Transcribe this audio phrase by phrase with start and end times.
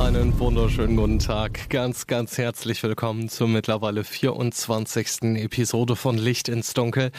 [0.00, 1.68] Einen wunderschönen guten Tag.
[1.70, 5.22] Ganz, ganz herzlich willkommen zur mittlerweile 24.
[5.42, 7.10] Episode von Licht ins Dunkel.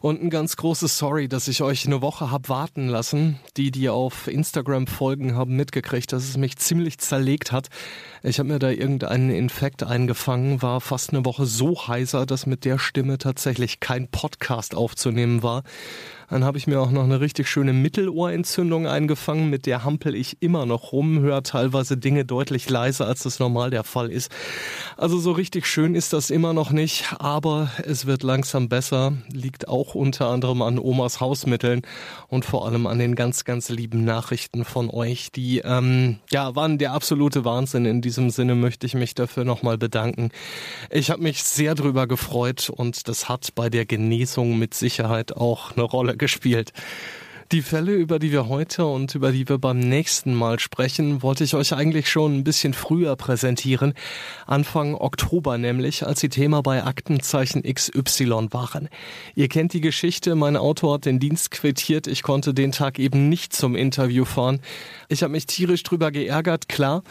[0.00, 3.38] Und ein ganz großes Sorry, dass ich euch eine Woche hab warten lassen.
[3.58, 7.68] Die, die auf Instagram folgen, haben mitgekriegt, dass es mich ziemlich zerlegt hat.
[8.22, 12.64] Ich habe mir da irgendeinen Infekt eingefangen, war fast eine Woche so heiser, dass mit
[12.64, 15.62] der Stimme tatsächlich kein Podcast aufzunehmen war.
[16.30, 20.40] Dann habe ich mir auch noch eine richtig schöne Mittelohrentzündung eingefangen, mit der hampel ich
[20.40, 24.30] immer noch rum, höre teilweise Dinge deutlich leiser, als das normal der Fall ist.
[24.96, 29.68] Also so richtig schön ist das immer noch nicht, aber es wird langsam besser, liegt
[29.68, 31.82] auch unter anderem an Omas Hausmitteln
[32.28, 36.78] und vor allem an den ganz, ganz lieben Nachrichten von euch, die ähm, ja waren
[36.78, 37.84] der absolute Wahnsinn.
[37.84, 40.30] In diesem Sinne möchte ich mich dafür nochmal bedanken.
[40.90, 45.72] Ich habe mich sehr drüber gefreut und das hat bei der Genesung mit Sicherheit auch
[45.72, 46.72] eine Rolle gespielt.
[47.52, 51.44] Die Fälle, über die wir heute und über die wir beim nächsten Mal sprechen, wollte
[51.44, 53.92] ich euch eigentlich schon ein bisschen früher präsentieren.
[54.46, 58.88] Anfang Oktober nämlich, als sie Thema bei Aktenzeichen XY waren.
[59.34, 63.28] Ihr kennt die Geschichte, mein Auto hat den Dienst quittiert, ich konnte den Tag eben
[63.28, 64.60] nicht zum Interview fahren.
[65.08, 67.02] Ich habe mich tierisch drüber geärgert, klar.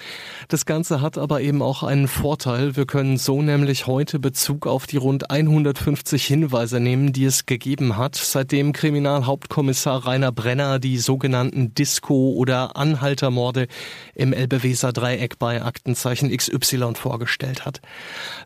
[0.48, 2.76] Das Ganze hat aber eben auch einen Vorteil.
[2.76, 7.98] Wir können so nämlich heute Bezug auf die rund 150 Hinweise nehmen, die es gegeben
[7.98, 13.68] hat, seitdem Kriminalhauptkommissar Rainer Brenner die sogenannten Disco- oder Anhaltermorde
[14.16, 17.82] im Elbeweser Dreieck bei Aktenzeichen XY vorgestellt hat.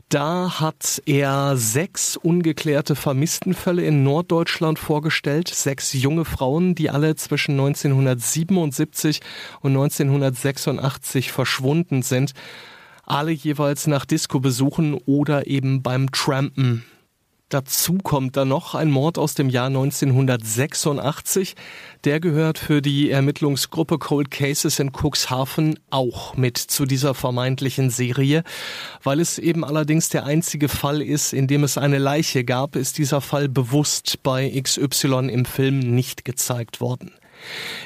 [0.10, 7.52] Da hat er sechs ungeklärte Vermisstenfälle in Norddeutschland vorgestellt, sechs junge Frauen, die alle zwischen
[7.52, 9.22] 1977
[9.62, 12.34] und 1986 verschwunden sind,
[13.04, 16.84] alle jeweils nach Disco-Besuchen oder eben beim Trampen.
[17.50, 21.56] Dazu kommt dann noch ein Mord aus dem Jahr 1986.
[22.04, 28.44] Der gehört für die Ermittlungsgruppe Cold Cases in Cuxhaven auch mit zu dieser vermeintlichen Serie.
[29.02, 32.98] Weil es eben allerdings der einzige Fall ist, in dem es eine Leiche gab, ist
[32.98, 37.14] dieser Fall bewusst bei XY im Film nicht gezeigt worden.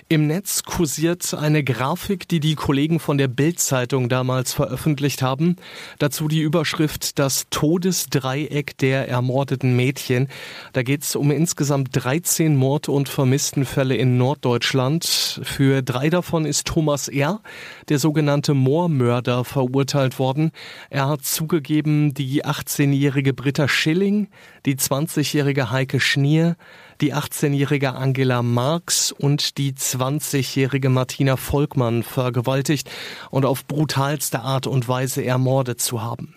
[0.09, 5.55] Im Netz kursiert eine Grafik, die die Kollegen von der Bild-Zeitung damals veröffentlicht haben.
[5.99, 10.27] Dazu die Überschrift Das Todesdreieck der ermordeten Mädchen.
[10.73, 15.41] Da geht es um insgesamt 13 Mord- und Vermisstenfälle in Norddeutschland.
[15.43, 17.41] Für drei davon ist Thomas R.,
[17.89, 20.51] der sogenannte Moormörder, verurteilt worden.
[20.89, 24.27] Er hat zugegeben, die 18-jährige Britta Schilling,
[24.65, 26.55] die 20-jährige Heike Schnier,
[27.01, 32.89] die 18-jährige Angela Marx und die 20-jährige Martina Volkmann vergewaltigt
[33.29, 36.35] und auf brutalste Art und Weise ermordet zu haben.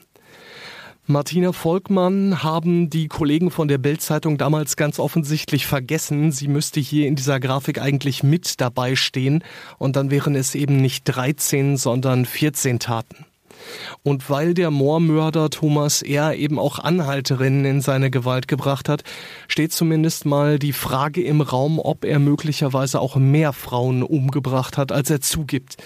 [1.06, 6.32] Martina Volkmann haben die Kollegen von der Bildzeitung damals ganz offensichtlich vergessen.
[6.32, 9.44] Sie müsste hier in dieser Grafik eigentlich mit dabei stehen
[9.76, 13.26] und dann wären es eben nicht 13, sondern 14 Taten.
[14.02, 16.34] Und weil der Moormörder Thomas R.
[16.34, 19.02] eben auch Anhalterinnen in seine Gewalt gebracht hat,
[19.48, 24.92] steht zumindest mal die Frage im Raum, ob er möglicherweise auch mehr Frauen umgebracht hat,
[24.92, 25.76] als er zugibt.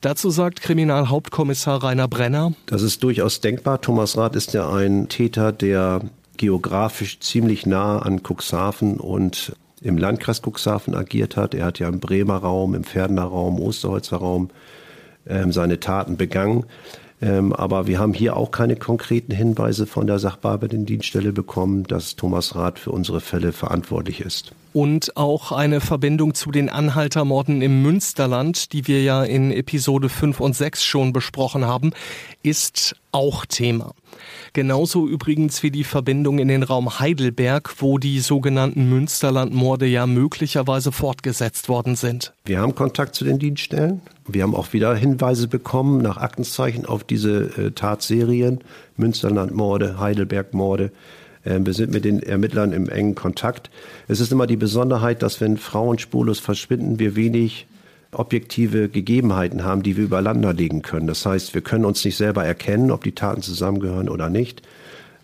[0.00, 2.52] Dazu sagt Kriminalhauptkommissar Rainer Brenner.
[2.66, 3.80] Das ist durchaus denkbar.
[3.80, 6.02] Thomas Rath ist ja ein Täter, der
[6.36, 11.54] geografisch ziemlich nah an Cuxhaven und im Landkreis Cuxhaven agiert hat.
[11.54, 14.50] Er hat ja im Bremer Raum, im Pferdener Raum, Osterholzer Raum
[15.26, 16.64] ähm, seine Taten begangen.
[17.22, 22.54] Ähm, aber wir haben hier auch keine konkreten Hinweise von der Sachbearbeitenden-Dienststelle bekommen, dass Thomas
[22.54, 24.52] Rath für unsere Fälle verantwortlich ist.
[24.74, 30.40] Und auch eine Verbindung zu den Anhaltermorden im Münsterland, die wir ja in Episode 5
[30.40, 31.92] und 6 schon besprochen haben,
[32.42, 33.92] ist auch Thema.
[34.56, 40.92] Genauso übrigens wie die Verbindung in den Raum Heidelberg, wo die sogenannten Münsterlandmorde ja möglicherweise
[40.92, 42.32] fortgesetzt worden sind.
[42.46, 44.00] Wir haben Kontakt zu den Dienststellen.
[44.26, 48.60] Wir haben auch wieder Hinweise bekommen nach Aktenzeichen auf diese äh, Tatserien,
[48.96, 50.90] Münsterlandmorde, Heidelbergmorde.
[51.44, 53.68] Äh, wir sind mit den Ermittlern im engen Kontakt.
[54.08, 57.66] Es ist immer die Besonderheit, dass wenn Frauen spurlos verschwinden, wir wenig
[58.12, 61.06] objektive Gegebenheiten haben, die wir übereinander legen können.
[61.06, 64.62] Das heißt, wir können uns nicht selber erkennen, ob die Taten zusammengehören oder nicht.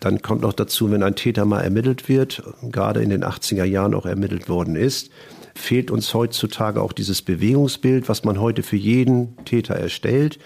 [0.00, 3.94] Dann kommt noch dazu, wenn ein Täter mal ermittelt wird, gerade in den 80er Jahren
[3.94, 5.10] auch ermittelt worden ist,
[5.54, 10.38] fehlt uns heutzutage auch dieses Bewegungsbild, was man heute für jeden Täter erstellt.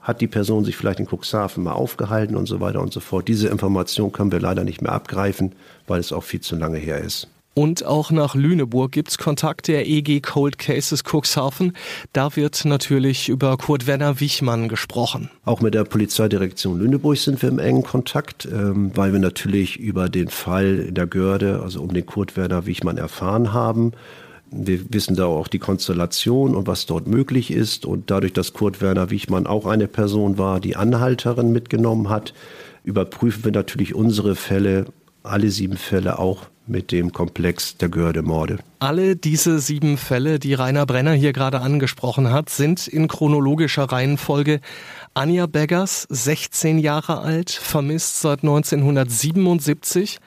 [0.00, 3.28] hat die Person sich vielleicht in Cuxhaven mal aufgehalten und so weiter und so fort.
[3.28, 5.52] Diese Information können wir leider nicht mehr abgreifen,
[5.86, 7.28] weil es auch viel zu lange her ist.
[7.60, 11.74] Und auch nach Lüneburg gibt's Kontakt der EG Cold Cases Cuxhaven.
[12.14, 15.28] Da wird natürlich über Kurt Werner Wichmann gesprochen.
[15.44, 20.08] Auch mit der Polizeidirektion Lüneburg sind wir im engen Kontakt, ähm, weil wir natürlich über
[20.08, 23.92] den Fall in der Görde, also um den Kurt Werner Wichmann erfahren haben.
[24.50, 27.84] Wir wissen da auch die Konstellation und was dort möglich ist.
[27.84, 32.32] Und dadurch, dass Kurt Werner Wichmann auch eine Person war, die Anhalterin mitgenommen hat,
[32.84, 34.86] überprüfen wir natürlich unsere Fälle,
[35.22, 38.58] alle sieben Fälle auch mit dem Komplex der Gördemorde.
[38.78, 44.60] Alle diese sieben Fälle, die Rainer Brenner hier gerade angesprochen hat, sind in chronologischer Reihenfolge
[45.12, 50.20] Anja Beggers, 16 Jahre alt, vermisst seit 1977.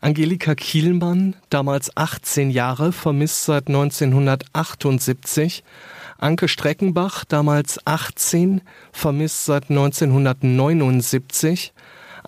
[0.00, 5.64] Angelika Kielmann, damals 18 Jahre, vermisst seit 1978.
[6.18, 8.60] Anke Streckenbach, damals 18,
[8.92, 11.72] vermisst seit 1979.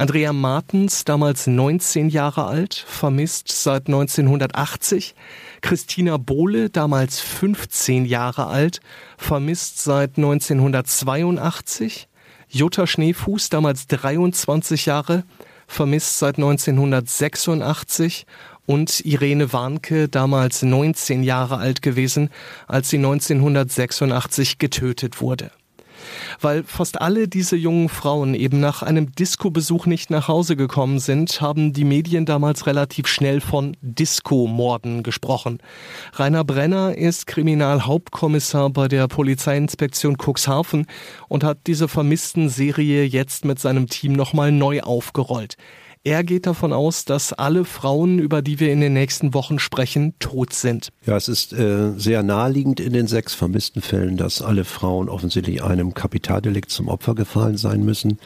[0.00, 5.16] Andrea Martens, damals 19 Jahre alt, vermisst seit 1980.
[5.60, 8.78] Christina Bohle, damals 15 Jahre alt,
[9.16, 12.06] vermisst seit 1982.
[12.48, 15.24] Jutta Schneefuß, damals 23 Jahre,
[15.66, 18.24] vermisst seit 1986
[18.66, 22.30] und Irene Warnke, damals 19 Jahre alt gewesen,
[22.68, 25.50] als sie 1986 getötet wurde
[26.40, 31.40] weil fast alle diese jungen Frauen eben nach einem Disco-Besuch nicht nach Hause gekommen sind,
[31.40, 35.58] haben die Medien damals relativ schnell von Disco-Morden gesprochen.
[36.14, 40.86] Rainer Brenner ist Kriminalhauptkommissar bei der Polizeiinspektion Cuxhaven
[41.28, 45.56] und hat diese vermissten Serie jetzt mit seinem Team nochmal neu aufgerollt.
[46.08, 50.14] Er geht davon aus, dass alle Frauen, über die wir in den nächsten Wochen sprechen,
[50.18, 50.88] tot sind.
[51.04, 55.62] Ja, es ist äh, sehr naheliegend in den sechs vermissten Fällen, dass alle Frauen offensichtlich
[55.62, 58.18] einem Kapitaldelikt zum Opfer gefallen sein müssen.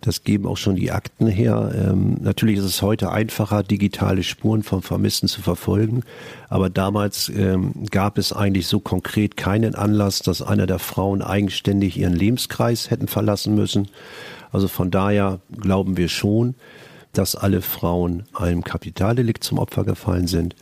[0.00, 1.74] Das geben auch schon die Akten her.
[1.74, 6.04] Ähm, natürlich ist es heute einfacher, digitale Spuren von Vermissten zu verfolgen.
[6.48, 11.98] Aber damals ähm, gab es eigentlich so konkret keinen Anlass, dass einer der Frauen eigenständig
[11.98, 13.88] ihren Lebenskreis hätten verlassen müssen.
[14.52, 16.54] Also von daher glauben wir schon,
[17.18, 20.54] dass alle Frauen einem Kapitaldelikt zum Opfer gefallen sind.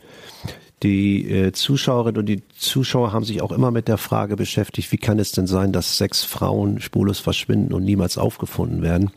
[0.83, 4.97] Die äh, Zuschauerinnen und die Zuschauer haben sich auch immer mit der Frage beschäftigt, wie
[4.97, 9.11] kann es denn sein, dass sechs Frauen spurlos verschwinden und niemals aufgefunden werden?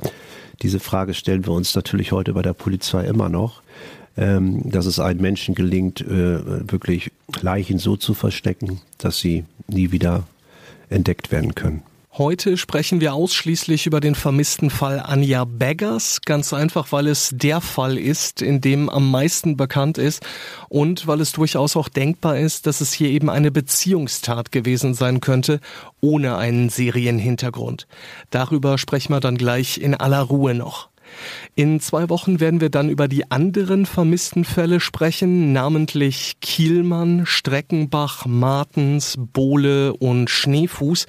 [0.62, 3.62] Diese Frage stellen wir uns natürlich heute bei der Polizei immer noch,
[4.16, 7.10] ähm, dass es einem Menschen gelingt, äh, wirklich
[7.40, 10.24] Leichen so zu verstecken, dass sie nie wieder
[10.88, 11.82] entdeckt werden können.
[12.18, 17.60] Heute sprechen wir ausschließlich über den vermissten Fall Anja Beggars, ganz einfach, weil es der
[17.60, 20.26] Fall ist, in dem am meisten bekannt ist
[20.68, 25.20] und weil es durchaus auch denkbar ist, dass es hier eben eine Beziehungstat gewesen sein
[25.20, 25.60] könnte,
[26.00, 27.86] ohne einen Serienhintergrund.
[28.30, 30.88] Darüber sprechen wir dann gleich in aller Ruhe noch.
[31.54, 38.26] In zwei Wochen werden wir dann über die anderen vermissten Fälle sprechen, namentlich Kielmann, Streckenbach,
[38.26, 41.06] Martens, Bohle und Schneefuß.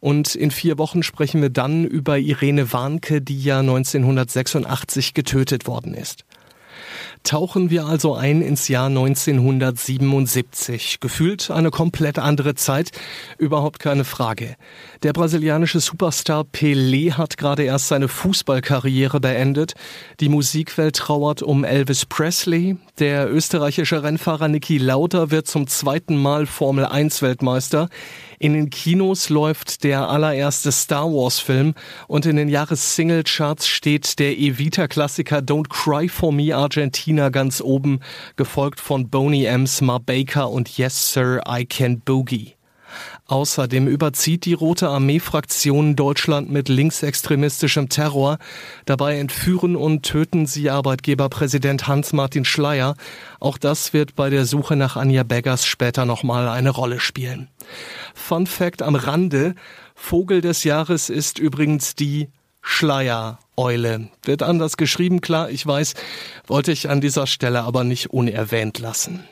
[0.00, 5.94] Und in vier Wochen sprechen wir dann über Irene Warnke, die ja 1986 getötet worden
[5.94, 6.24] ist.
[7.24, 11.00] Tauchen wir also ein ins Jahr 1977.
[11.00, 12.92] Gefühlt eine komplett andere Zeit,
[13.38, 14.56] überhaupt keine Frage.
[15.02, 19.74] Der brasilianische Superstar Pelé hat gerade erst seine Fußballkarriere beendet.
[20.20, 22.76] Die Musikwelt trauert um Elvis Presley.
[22.98, 27.88] Der österreichische Rennfahrer Niki Lauda wird zum zweiten Mal Formel 1 Weltmeister.
[28.40, 31.74] In den Kinos läuft der allererste Star Wars Film
[32.06, 38.00] und in den Jahres-Single-Charts steht der Evita-Klassiker Don't Cry For Me Argentina ganz oben,
[38.36, 42.57] gefolgt von Boney M's Ma Baker und Yes Sir, I Can Boogie.
[43.28, 48.38] Außerdem überzieht die Rote Armee-Fraktion Deutschland mit linksextremistischem Terror.
[48.86, 52.96] Dabei entführen und töten sie Arbeitgeberpräsident Hans-Martin Schleyer.
[53.38, 57.48] Auch das wird bei der Suche nach Anja Beggers später nochmal eine Rolle spielen.
[58.14, 59.54] Fun Fact am Rande.
[59.94, 62.30] Vogel des Jahres ist übrigens die
[62.62, 64.08] Schleiereule.
[64.22, 65.94] Wird anders geschrieben, klar, ich weiß,
[66.46, 69.24] wollte ich an dieser Stelle aber nicht unerwähnt lassen.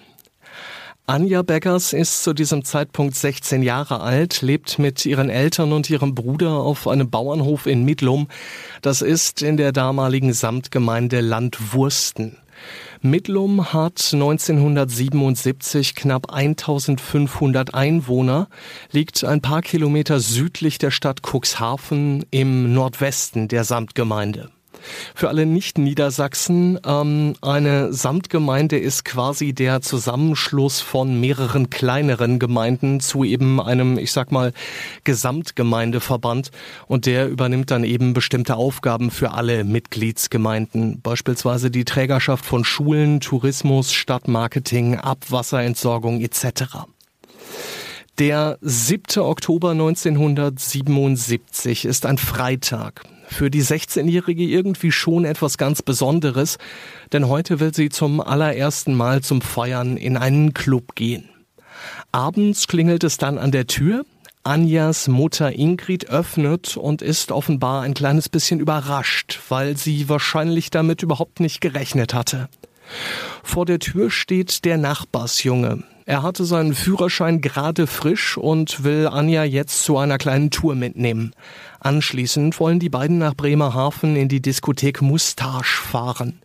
[1.09, 6.17] Anja Beggers ist zu diesem Zeitpunkt 16 Jahre alt, lebt mit ihren Eltern und ihrem
[6.17, 8.27] Bruder auf einem Bauernhof in Midlum.
[8.83, 12.39] Das ist in der damaligen Samtgemeinde Landwursten.
[13.03, 18.49] Midlum hat 1977 knapp 1500 Einwohner,
[18.91, 24.51] liegt ein paar Kilometer südlich der Stadt Cuxhaven im Nordwesten der Samtgemeinde.
[25.15, 33.25] Für alle Nicht-Niedersachsen, ähm, eine Samtgemeinde ist quasi der Zusammenschluss von mehreren kleineren Gemeinden zu
[33.25, 34.53] eben einem, ich sag mal,
[35.05, 36.51] Gesamtgemeindeverband
[36.87, 43.21] und der übernimmt dann eben bestimmte Aufgaben für alle Mitgliedsgemeinden, beispielsweise die Trägerschaft von Schulen,
[43.21, 46.87] Tourismus, Stadtmarketing, Abwasserentsorgung etc.
[48.19, 49.23] Der 7.
[49.23, 53.03] Oktober 1977 ist ein Freitag.
[53.29, 56.59] Für die 16-Jährige irgendwie schon etwas ganz Besonderes,
[57.13, 61.29] denn heute will sie zum allerersten Mal zum Feiern in einen Club gehen.
[62.13, 64.05] Abends klingelt es dann an der Tür.
[64.45, 71.03] Anjas Mutter Ingrid öffnet und ist offenbar ein kleines bisschen überrascht, weil sie wahrscheinlich damit
[71.03, 72.49] überhaupt nicht gerechnet hatte.
[73.43, 75.83] Vor der Tür steht der Nachbarsjunge.
[76.09, 81.33] Er hatte seinen Führerschein gerade frisch und will Anja jetzt zu einer kleinen Tour mitnehmen.
[81.81, 86.41] Anschließend wollen die beiden nach Bremerhaven in die Diskothek Mustache fahren.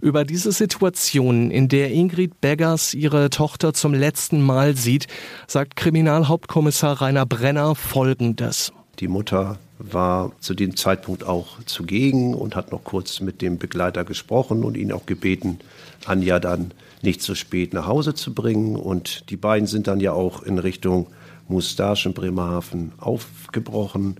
[0.00, 5.06] Über diese Situation, in der Ingrid Beggers ihre Tochter zum letzten Mal sieht,
[5.46, 8.72] sagt Kriminalhauptkommissar Rainer Brenner Folgendes.
[8.98, 14.04] Die Mutter war zu dem Zeitpunkt auch zugegen und hat noch kurz mit dem Begleiter
[14.04, 15.60] gesprochen und ihn auch gebeten,
[16.06, 18.76] Anja dann nicht zu spät nach Hause zu bringen.
[18.76, 21.06] Und die beiden sind dann ja auch in Richtung
[21.48, 24.16] Mustache in Bremerhaven aufgebrochen,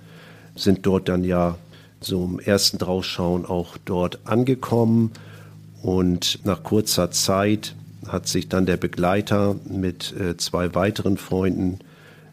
[0.56, 1.56] sind dort dann ja
[2.00, 5.12] so im ersten Drausschauen auch dort angekommen.
[5.82, 7.74] Und nach kurzer Zeit
[8.06, 11.78] hat sich dann der Begleiter mit äh, zwei weiteren Freunden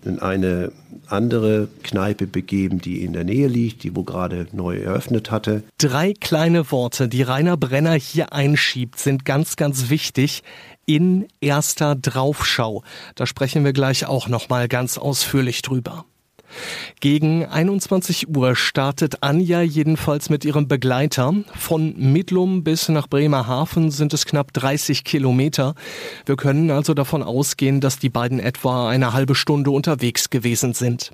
[0.05, 0.71] in eine
[1.07, 5.63] andere Kneipe begeben, die in der Nähe liegt, die wo gerade neu eröffnet hatte.
[5.77, 10.43] Drei kleine Worte, die Rainer Brenner hier einschiebt, sind ganz, ganz wichtig.
[10.85, 12.83] In erster Draufschau.
[13.15, 16.05] Da sprechen wir gleich auch noch mal ganz ausführlich drüber.
[16.99, 21.33] Gegen 21 Uhr startet Anja jedenfalls mit ihrem Begleiter.
[21.55, 25.75] Von Midlum bis nach Bremerhaven sind es knapp 30 Kilometer.
[26.25, 31.11] Wir können also davon ausgehen, dass die beiden etwa eine halbe Stunde unterwegs gewesen sind.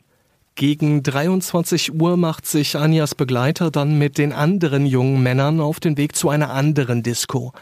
[0.55, 5.97] Gegen 23 Uhr macht sich Anjas Begleiter dann mit den anderen jungen Männern auf den
[5.97, 7.53] Weg zu einer anderen Disco.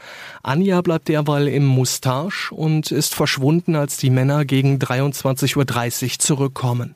[0.43, 6.95] Anja bleibt derweil im Mustache und ist verschwunden, als die Männer gegen 23.30 Uhr zurückkommen.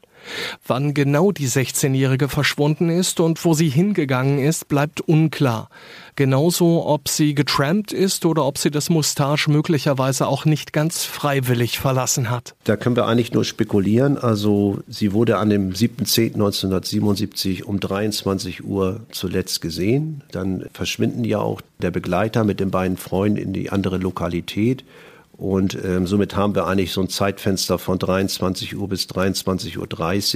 [0.67, 5.70] Wann genau die 16-Jährige verschwunden ist und wo sie hingegangen ist, bleibt unklar.
[6.15, 11.77] Genauso, ob sie getrampt ist oder ob sie das Mustache möglicherweise auch nicht ganz freiwillig
[11.77, 12.55] verlassen hat.
[12.63, 14.17] Da können wir eigentlich nur spekulieren.
[14.17, 20.24] Also sie wurde an dem 7.10.1977 um 23 Uhr zuletzt gesehen.
[20.32, 24.86] Dann verschwinden ja auch der Begleiter mit den beiden Freunden in die andere Lokalität.
[25.38, 29.77] Und ähm, somit haben wir eigentlich so ein Zeitfenster von 23 Uhr bis 23.30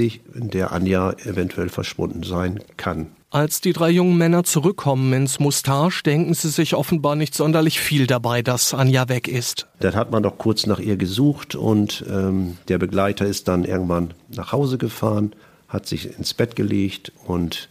[0.06, 3.08] Uhr, in der Anja eventuell verschwunden sein kann.
[3.32, 8.08] Als die drei jungen Männer zurückkommen ins Mustache, denken sie sich offenbar nicht sonderlich viel
[8.08, 9.68] dabei, dass Anja weg ist.
[9.80, 14.16] Dann hat man doch kurz nach ihr gesucht und ähm, der Begleiter ist dann irgendwann
[14.36, 15.34] nach Hause gefahren,
[15.68, 17.70] hat sich ins Bett gelegt und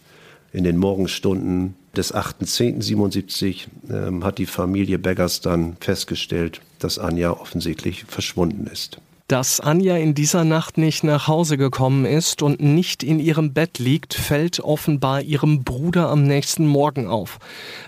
[0.53, 8.05] in den Morgenstunden des 8.10.77 ähm, hat die Familie Beggars dann festgestellt, dass Anja offensichtlich
[8.05, 8.99] verschwunden ist.
[9.29, 13.77] Dass Anja in dieser Nacht nicht nach Hause gekommen ist und nicht in ihrem Bett
[13.77, 17.37] liegt, fällt offenbar ihrem Bruder am nächsten Morgen auf.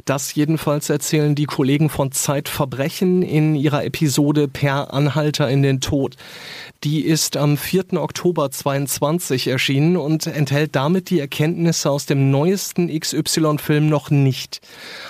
[0.05, 6.15] Das jedenfalls erzählen die Kollegen von Zeitverbrechen in ihrer Episode Per Anhalter in den Tod.
[6.83, 7.93] Die ist am 4.
[7.93, 14.61] Oktober 22 erschienen und enthält damit die Erkenntnisse aus dem neuesten XY-Film noch nicht.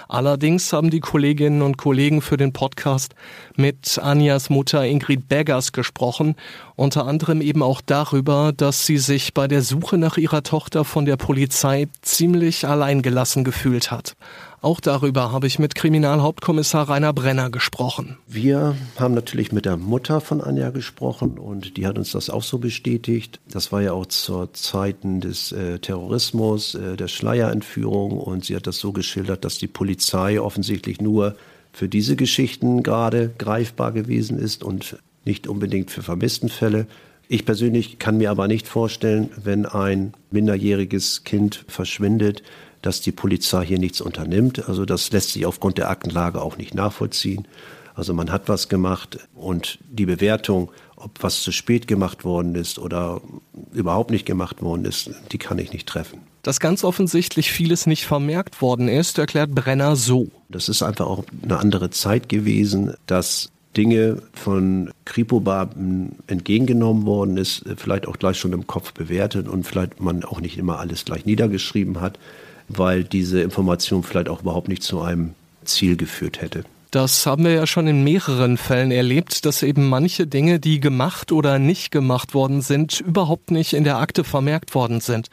[0.09, 3.15] Allerdings haben die Kolleginnen und Kollegen für den Podcast
[3.55, 6.35] mit Anjas Mutter Ingrid Beggers gesprochen,
[6.75, 11.05] unter anderem eben auch darüber, dass sie sich bei der Suche nach ihrer Tochter von
[11.05, 14.17] der Polizei ziemlich alleingelassen gefühlt hat.
[14.63, 18.19] Auch darüber habe ich mit Kriminalhauptkommissar Rainer Brenner gesprochen.
[18.27, 22.43] Wir haben natürlich mit der Mutter von Anja gesprochen und die hat uns das auch
[22.43, 23.39] so bestätigt.
[23.49, 28.67] Das war ja auch zur Zeiten des äh, Terrorismus, äh, der Schleierentführung und sie hat
[28.67, 31.35] das so geschildert, dass die Polizei offensichtlich nur
[31.73, 36.85] für diese Geschichten gerade greifbar gewesen ist und nicht unbedingt für Vermisstenfälle.
[37.27, 42.43] Ich persönlich kann mir aber nicht vorstellen, wenn ein minderjähriges Kind verschwindet,
[42.81, 44.67] dass die Polizei hier nichts unternimmt.
[44.67, 47.47] Also das lässt sich aufgrund der Aktenlage auch nicht nachvollziehen.
[47.93, 52.79] Also man hat was gemacht und die Bewertung, ob was zu spät gemacht worden ist
[52.79, 53.21] oder
[53.73, 56.19] überhaupt nicht gemacht worden ist, die kann ich nicht treffen.
[56.43, 60.29] Dass ganz offensichtlich vieles nicht vermerkt worden ist, erklärt Brenner so.
[60.49, 67.63] Das ist einfach auch eine andere Zeit gewesen, dass Dinge von Kripo-Beamten entgegengenommen worden ist,
[67.77, 71.25] vielleicht auch gleich schon im Kopf bewertet und vielleicht man auch nicht immer alles gleich
[71.25, 72.19] niedergeschrieben hat.
[72.77, 75.33] Weil diese Information vielleicht auch überhaupt nicht zu einem
[75.65, 76.63] Ziel geführt hätte.
[76.91, 81.31] Das haben wir ja schon in mehreren Fällen erlebt, dass eben manche Dinge, die gemacht
[81.31, 85.29] oder nicht gemacht worden sind, überhaupt nicht in der Akte vermerkt worden sind.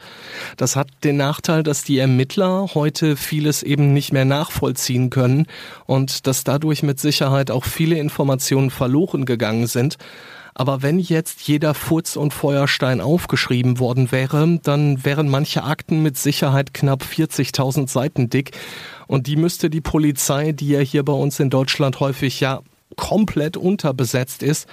[0.55, 5.47] Das hat den Nachteil, dass die Ermittler heute vieles eben nicht mehr nachvollziehen können
[5.85, 9.97] und dass dadurch mit Sicherheit auch viele Informationen verloren gegangen sind.
[10.55, 16.17] Aber wenn jetzt jeder Furz und Feuerstein aufgeschrieben worden wäre, dann wären manche Akten mit
[16.17, 18.51] Sicherheit knapp 40.000 Seiten dick
[19.09, 22.61] und die müsste die Polizei, die ja hier bei uns in Deutschland häufig ja
[22.95, 24.67] komplett unterbesetzt ist,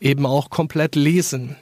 [0.00, 1.54] eben auch komplett lesen.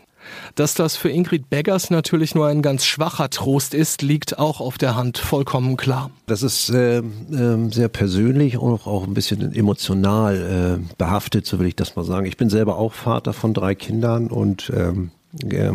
[0.55, 4.79] Dass das für Ingrid Beggers natürlich nur ein ganz schwacher Trost ist, liegt auch auf
[4.79, 6.11] der Hand, vollkommen klar.
[6.25, 11.67] Das ist äh, äh, sehr persönlich und auch ein bisschen emotional äh, behaftet, so will
[11.67, 12.25] ich das mal sagen.
[12.25, 15.11] Ich bin selber auch Vater von drei Kindern und ähm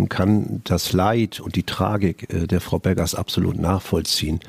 [0.10, 4.40] kann das Leid und die Tragik äh, der Frau Beggers absolut nachvollziehen.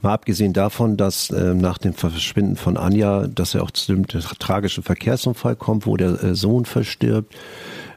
[0.00, 4.06] Mal abgesehen davon, dass äh, nach dem Verschwinden von Anja, dass er auch zu dem
[4.06, 7.34] tragischen Verkehrsunfall kommt, wo der äh, Sohn verstirbt.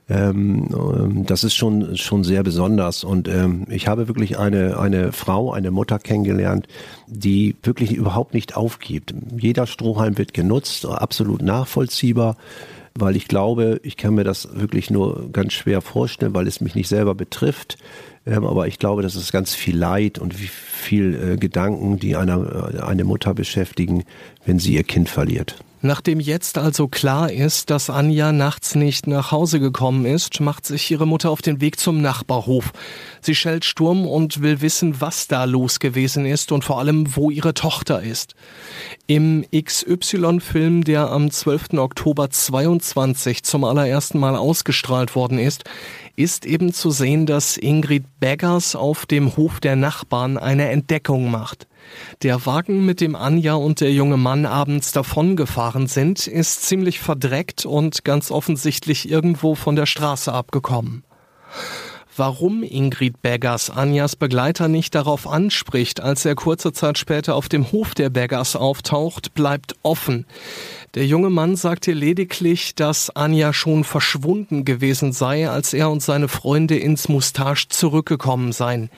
[0.10, 3.04] Ähm, ähm, das ist schon, schon sehr besonders.
[3.04, 6.68] Und ähm, ich habe wirklich eine, eine Frau, eine Mutter kennengelernt,
[7.08, 9.14] die wirklich überhaupt nicht aufgibt.
[9.38, 12.36] Jeder Strohhalm wird genutzt, absolut nachvollziehbar
[12.94, 16.76] weil ich glaube, ich kann mir das wirklich nur ganz schwer vorstellen, weil es mich
[16.76, 17.78] nicht selber betrifft.
[18.26, 22.74] Ähm, aber ich glaube, das ist ganz viel Leid und viel äh, Gedanken, die einer,
[22.76, 24.04] äh, eine Mutter beschäftigen,
[24.46, 25.64] wenn sie ihr Kind verliert.
[25.84, 30.92] Nachdem jetzt also klar ist, dass Anja nachts nicht nach Hause gekommen ist, macht sich
[30.92, 32.72] ihre Mutter auf den Weg zum Nachbarhof.
[33.20, 37.32] Sie schellt Sturm und will wissen, was da los gewesen ist und vor allem, wo
[37.32, 38.36] ihre Tochter ist.
[39.08, 41.74] Im XY-Film, der am 12.
[41.74, 45.64] Oktober 22 zum allerersten Mal ausgestrahlt worden ist,
[46.16, 51.68] ist eben zu sehen, dass Ingrid Beggars auf dem Hof der Nachbarn eine Entdeckung macht.
[52.24, 57.66] Der Wagen, mit dem Anja und der junge Mann abends davongefahren sind, ist ziemlich verdreckt
[57.66, 61.04] und ganz offensichtlich irgendwo von der Straße abgekommen.
[62.18, 67.72] Warum Ingrid Beggars Anjas Begleiter nicht darauf anspricht, als er kurze Zeit später auf dem
[67.72, 70.26] Hof der Beggars auftaucht, bleibt offen.
[70.94, 76.04] Der junge Mann sagt ihr lediglich, dass Anja schon verschwunden gewesen sei, als er und
[76.04, 78.90] seine Freunde ins Mustache zurückgekommen seien.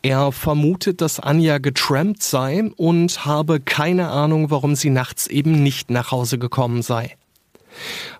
[0.00, 5.90] Er vermutet, dass Anja getrampt sei und habe keine Ahnung, warum sie nachts eben nicht
[5.90, 7.14] nach Hause gekommen sei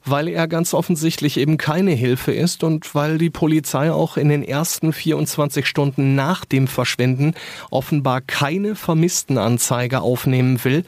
[0.05, 4.43] weil er ganz offensichtlich eben keine Hilfe ist und weil die Polizei auch in den
[4.43, 7.35] ersten 24 Stunden nach dem Verschwinden
[7.71, 10.85] offenbar keine Vermisstenanzeige aufnehmen will.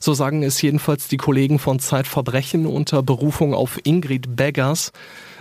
[0.00, 4.92] So sagen es jedenfalls die Kollegen von Zeitverbrechen unter Berufung auf Ingrid Beggars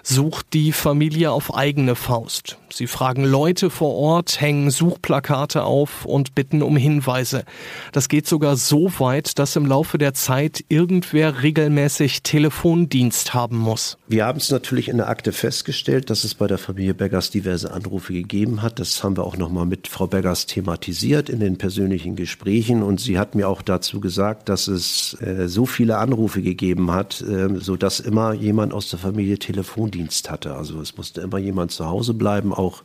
[0.04, 2.58] sucht die Familie auf eigene Faust.
[2.72, 7.46] Sie fragen Leute vor Ort, hängen Suchplakate auf und bitten um Hinweise.
[7.92, 13.98] Das geht sogar so weit, dass im Laufe der Zeit irgendwer regelmäßig Telefondienst haben muss.
[14.08, 17.72] Wir haben es natürlich in der Akte festgestellt, dass es bei der Familie Beggars diverse
[17.72, 18.80] Anrufe gegeben hat.
[18.80, 22.84] Das haben wir auch nochmal mit Frau Beggars thematisiert in den persönlichen Gesprächen.
[22.84, 27.22] Und sie hat mir auch dazu gesagt, dass es äh, so viele Anrufe gegeben hat,
[27.22, 30.56] äh, sodass immer jemand aus der Familie Telefon Dienst hatte.
[30.56, 32.84] Also es musste immer jemand zu Hause bleiben, auch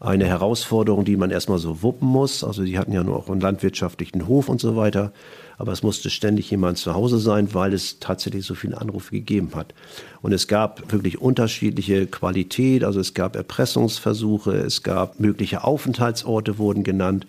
[0.00, 2.44] eine Herausforderung, die man erstmal so wuppen muss.
[2.44, 5.12] Also die hatten ja nur auch einen landwirtschaftlichen Hof und so weiter.
[5.56, 9.50] Aber es musste ständig jemand zu Hause sein, weil es tatsächlich so viele Anrufe gegeben
[9.56, 9.74] hat.
[10.22, 12.84] Und es gab wirklich unterschiedliche Qualität.
[12.84, 17.26] Also es gab Erpressungsversuche, es gab mögliche Aufenthaltsorte wurden genannt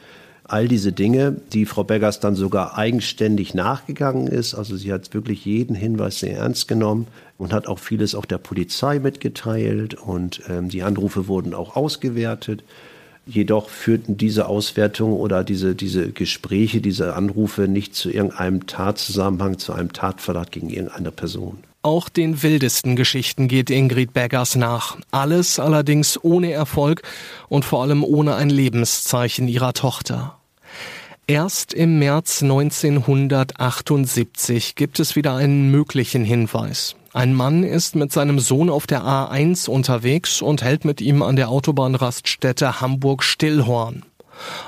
[0.49, 4.55] all diese Dinge, die Frau Beggers dann sogar eigenständig nachgegangen ist.
[4.55, 7.07] Also sie hat wirklich jeden Hinweis sehr ernst genommen
[7.37, 12.63] und hat auch vieles auch der Polizei mitgeteilt und ähm, die Anrufe wurden auch ausgewertet.
[13.25, 19.73] Jedoch führten diese Auswertungen oder diese, diese Gespräche, diese Anrufe nicht zu irgendeinem Tatzusammenhang, zu
[19.73, 21.59] einem Tatverdacht gegen irgendeine Person.
[21.81, 24.97] Auch den wildesten Geschichten geht Ingrid Beggers nach.
[25.11, 27.03] Alles allerdings ohne Erfolg
[27.47, 30.38] und vor allem ohne ein Lebenszeichen ihrer Tochter.
[31.29, 36.95] Erst im März 1978 gibt es wieder einen möglichen Hinweis.
[37.13, 41.35] Ein Mann ist mit seinem Sohn auf der A1 unterwegs und hält mit ihm an
[41.35, 44.05] der Autobahnraststätte Hamburg-Stillhorn.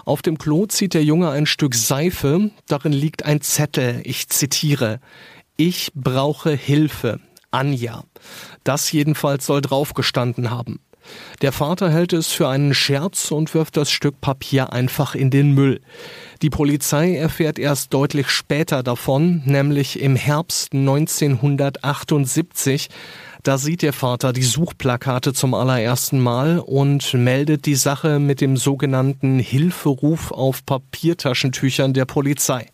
[0.06, 5.00] Auf dem Klo zieht der Junge ein Stück Seife, darin liegt ein Zettel, ich zitiere,
[5.58, 8.04] ich brauche Hilfe, Anja.
[8.64, 10.80] Das jedenfalls soll draufgestanden haben.
[11.42, 15.54] Der Vater hält es für einen Scherz und wirft das Stück Papier einfach in den
[15.54, 15.82] Müll.
[16.42, 22.90] Die Polizei erfährt erst deutlich später davon, nämlich im Herbst 1978.
[23.44, 28.58] Da sieht der Vater die Suchplakate zum allerersten Mal und meldet die Sache mit dem
[28.58, 32.66] sogenannten Hilferuf auf Papiertaschentüchern der Polizei.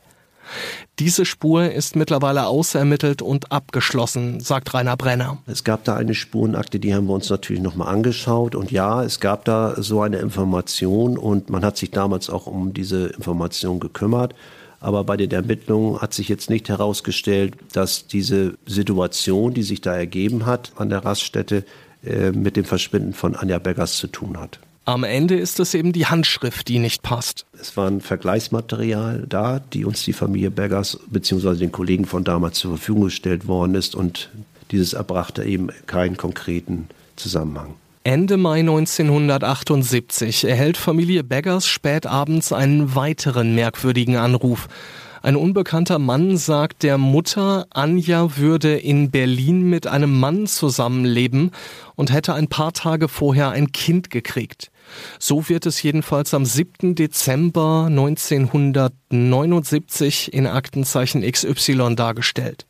[1.00, 5.38] Diese Spur ist mittlerweile ausermittelt und abgeschlossen, sagt Rainer Brenner.
[5.46, 8.56] Es gab da eine Spurenakte, die haben wir uns natürlich nochmal angeschaut.
[8.56, 12.74] Und ja, es gab da so eine Information und man hat sich damals auch um
[12.74, 14.34] diese Information gekümmert.
[14.80, 19.96] Aber bei den Ermittlungen hat sich jetzt nicht herausgestellt, dass diese Situation, die sich da
[19.96, 21.64] ergeben hat an der Raststätte,
[22.04, 24.60] äh, mit dem Verschwinden von Anja Beggers zu tun hat.
[24.88, 27.46] Am Ende ist es eben die Handschrift, die nicht passt.
[27.60, 31.58] Es war ein Vergleichsmaterial da, die uns die Familie Beggers bzw.
[31.58, 34.30] den Kollegen von damals zur Verfügung gestellt worden ist und
[34.72, 37.74] dieses erbrachte eben keinen konkreten Zusammenhang.
[38.06, 44.70] Ende Mai 1978 erhält Familie Beggers spät abends einen weiteren merkwürdigen Anruf.
[45.22, 51.52] Ein unbekannter Mann sagt der Mutter, Anja würde in Berlin mit einem Mann zusammenleben
[51.96, 54.72] und hätte ein paar Tage vorher ein Kind gekriegt.
[55.20, 56.96] So wird es jedenfalls am 7.
[56.96, 62.66] Dezember 1979 in Aktenzeichen XY dargestellt.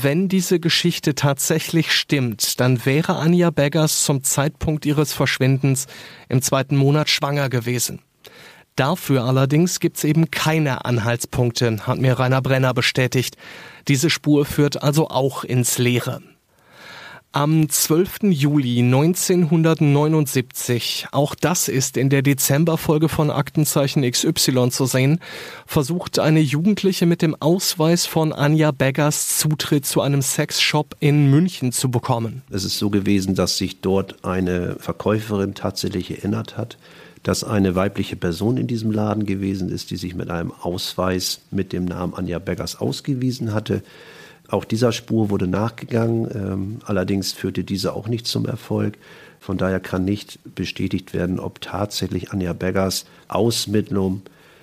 [0.00, 5.86] Wenn diese Geschichte tatsächlich stimmt, dann wäre Anja Beggers zum Zeitpunkt ihres Verschwindens
[6.28, 8.00] im zweiten Monat schwanger gewesen.
[8.76, 13.36] Dafür allerdings gibt's eben keine Anhaltspunkte, hat mir Rainer Brenner bestätigt.
[13.86, 16.20] Diese Spur führt also auch ins Leere.
[17.34, 18.30] Am 12.
[18.30, 25.18] Juli 1979, auch das ist in der Dezemberfolge von Aktenzeichen XY zu sehen,
[25.66, 31.72] versucht eine Jugendliche mit dem Ausweis von Anja Beggers Zutritt zu einem Sexshop in München
[31.72, 32.42] zu bekommen.
[32.50, 36.78] Es ist so gewesen, dass sich dort eine Verkäuferin tatsächlich erinnert hat,
[37.24, 41.72] dass eine weibliche Person in diesem Laden gewesen ist, die sich mit einem Ausweis mit
[41.72, 43.82] dem Namen Anja Beggers ausgewiesen hatte.
[44.54, 48.96] Auch dieser Spur wurde nachgegangen, ähm, allerdings führte diese auch nicht zum Erfolg.
[49.40, 54.22] Von daher kann nicht bestätigt werden, ob tatsächlich Anja Beggers Ausmittlung,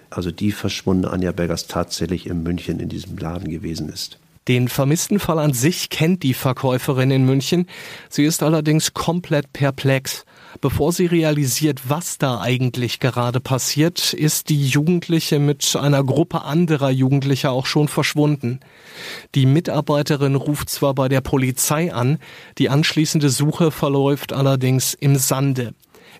[0.09, 4.17] also die verschwundene Anja Beggers, tatsächlich in München in diesem Laden gewesen ist.
[4.47, 7.67] Den vermissten Fall an sich kennt die Verkäuferin in München.
[8.07, 10.23] Sie ist allerdings komplett perplex.
[10.59, 16.89] Bevor sie realisiert, was da eigentlich gerade passiert, ist die Jugendliche mit einer Gruppe anderer
[16.89, 18.59] Jugendlicher auch schon verschwunden.
[19.33, 22.19] Die Mitarbeiterin ruft zwar bei der Polizei an,
[22.57, 25.73] die anschließende Suche verläuft allerdings im Sande.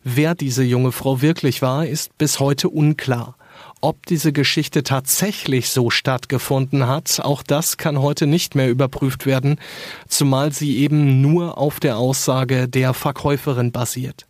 [0.04, 3.36] Wer diese junge Frau wirklich war, ist bis heute unklar.
[3.84, 9.60] Ob diese Geschichte tatsächlich so stattgefunden hat, auch das kann heute nicht mehr überprüft werden,
[10.08, 14.28] zumal sie eben nur auf der Aussage der Verkäuferin basiert.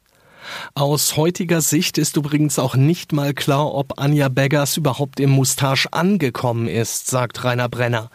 [0.74, 5.92] Aus heutiger Sicht ist übrigens auch nicht mal klar, ob Anja Beggers überhaupt im Mustache
[5.92, 8.10] angekommen ist, sagt Rainer Brenner.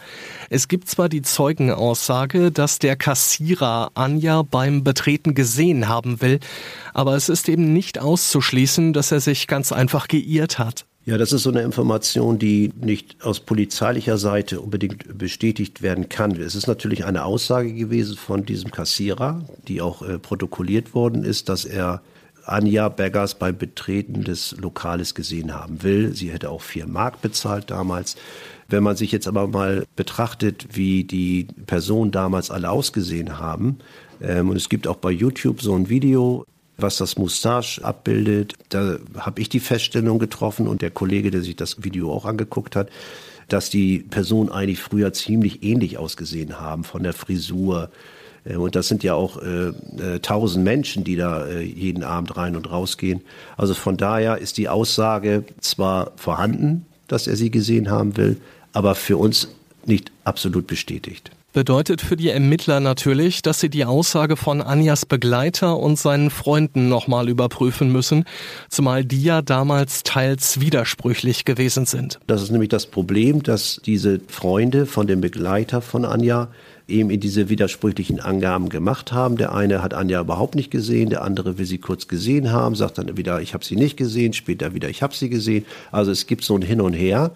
[0.49, 6.41] Es gibt zwar die Zeugenaussage, dass der Kassierer Anja beim Betreten gesehen haben will,
[6.95, 10.87] aber es ist eben nicht auszuschließen, dass er sich ganz einfach geirrt hat.
[11.07, 16.33] Ja, das ist so eine Information, die nicht aus polizeilicher Seite unbedingt bestätigt werden kann.
[16.33, 21.49] Es ist natürlich eine Aussage gewesen von diesem Kassierer, die auch äh, protokolliert worden ist,
[21.49, 22.03] dass er
[22.45, 26.13] Anja Beggers beim Betreten des Lokales gesehen haben will.
[26.13, 28.17] Sie hätte auch vier Mark bezahlt damals.
[28.69, 33.79] Wenn man sich jetzt aber mal betrachtet, wie die Personen damals alle ausgesehen haben,
[34.21, 36.45] ähm, und es gibt auch bei YouTube so ein Video,
[36.77, 38.55] was das Moustache abbildet.
[38.69, 42.77] Da habe ich die Feststellung getroffen und der Kollege, der sich das Video auch angeguckt
[42.77, 42.91] hat,
[43.49, 47.91] dass die Personen eigentlich früher ziemlich ähnlich ausgesehen haben von der Frisur.
[48.45, 52.37] Äh, und das sind ja auch äh, äh, tausend Menschen, die da äh, jeden Abend
[52.37, 53.23] rein und rausgehen.
[53.57, 58.37] Also von daher ist die Aussage zwar vorhanden, dass er sie gesehen haben will,
[58.73, 59.49] aber für uns
[59.85, 65.79] nicht absolut bestätigt bedeutet für die Ermittler natürlich, dass sie die Aussage von Anjas Begleiter
[65.79, 68.27] und seinen Freunden nochmal überprüfen müssen,
[68.69, 72.19] zumal die ja damals teils widersprüchlich gewesen sind.
[72.27, 76.49] Das ist nämlich das Problem, dass diese Freunde von dem Begleiter von Anja
[76.89, 79.39] eben in diese widersprüchlichen Angaben gemacht haben.
[79.39, 82.99] Der eine hat Anja überhaupt nicht gesehen, der andere will sie kurz gesehen haben, sagt
[82.99, 85.65] dann wieder, ich habe sie nicht gesehen, später wieder, ich habe sie gesehen.
[85.91, 87.31] Also es gibt so ein Hin und Her.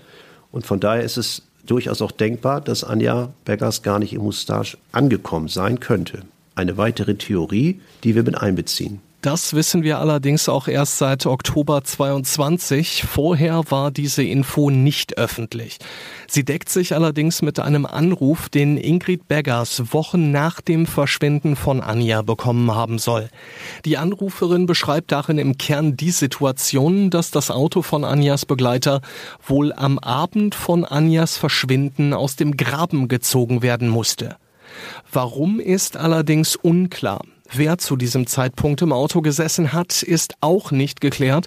[0.53, 4.79] Und von daher ist es durchaus auch denkbar, dass Anja Beggers gar nicht im Mustache
[4.93, 6.23] angekommen sein könnte.
[6.55, 9.01] Eine weitere Theorie, die wir mit einbeziehen.
[9.23, 13.05] Das wissen wir allerdings auch erst seit Oktober 22.
[13.07, 15.77] Vorher war diese Info nicht öffentlich.
[16.27, 21.83] Sie deckt sich allerdings mit einem Anruf, den Ingrid Beggers Wochen nach dem Verschwinden von
[21.83, 23.29] Anja bekommen haben soll.
[23.85, 29.03] Die Anruferin beschreibt darin im Kern die Situation, dass das Auto von Anjas Begleiter
[29.47, 34.37] wohl am Abend von Anjas Verschwinden aus dem Graben gezogen werden musste.
[35.13, 37.21] Warum ist allerdings unklar.
[37.53, 41.47] Wer zu diesem Zeitpunkt im Auto gesessen hat, ist auch nicht geklärt.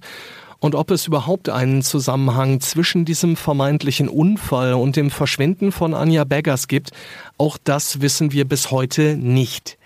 [0.59, 6.23] Und ob es überhaupt einen Zusammenhang zwischen diesem vermeintlichen Unfall und dem Verschwinden von Anja
[6.23, 6.91] Beggers gibt,
[7.37, 9.77] auch das wissen wir bis heute nicht.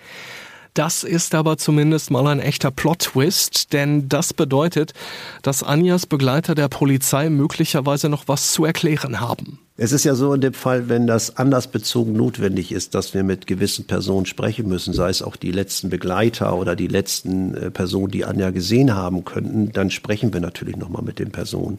[0.74, 4.94] Das ist aber zumindest mal ein echter Plot-Twist, denn das bedeutet,
[5.42, 9.60] dass Anjas Begleiter der Polizei möglicherweise noch was zu erklären haben.
[9.80, 13.46] Es ist ja so in dem Fall, wenn das anlassbezogen notwendig ist, dass wir mit
[13.46, 18.10] gewissen Personen sprechen müssen, sei es auch die letzten Begleiter oder die letzten äh, Personen,
[18.10, 21.78] die Anja gesehen haben könnten, dann sprechen wir natürlich nochmal mit den Personen.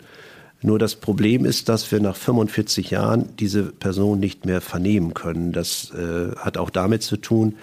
[0.62, 5.50] Nur das Problem ist, dass wir nach 45 Jahren diese Person nicht mehr vernehmen können.
[5.50, 7.56] Das äh, hat auch damit zu tun,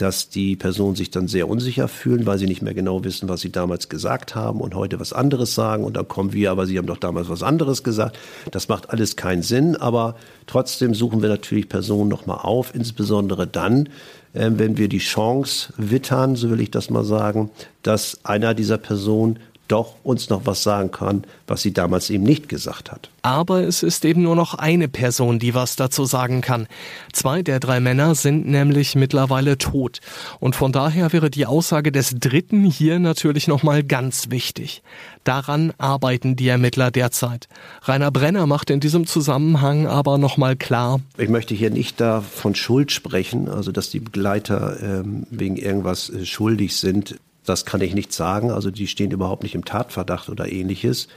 [0.00, 3.42] dass die Personen sich dann sehr unsicher fühlen, weil sie nicht mehr genau wissen, was
[3.42, 5.84] sie damals gesagt haben und heute was anderes sagen.
[5.84, 8.18] Und dann kommen wir, aber sie haben doch damals was anderes gesagt.
[8.50, 13.88] Das macht alles keinen Sinn, aber trotzdem suchen wir natürlich Personen nochmal auf, insbesondere dann,
[14.32, 17.50] äh, wenn wir die Chance wittern, so will ich das mal sagen,
[17.82, 19.38] dass einer dieser Personen
[19.70, 23.10] doch uns noch was sagen kann, was sie damals eben nicht gesagt hat.
[23.22, 26.66] Aber es ist eben nur noch eine Person, die was dazu sagen kann.
[27.12, 30.00] Zwei der drei Männer sind nämlich mittlerweile tot.
[30.38, 34.82] Und von daher wäre die Aussage des Dritten hier natürlich nochmal ganz wichtig.
[35.24, 37.48] Daran arbeiten die Ermittler derzeit.
[37.82, 41.00] Rainer Brenner macht in diesem Zusammenhang aber nochmal klar.
[41.18, 46.08] Ich möchte hier nicht da von Schuld sprechen, also dass die Begleiter ähm, wegen irgendwas
[46.08, 47.18] äh, schuldig sind.
[47.44, 48.50] Das kann ich nicht sagen.
[48.50, 51.08] Also die stehen überhaupt nicht im Tatverdacht oder ähnliches,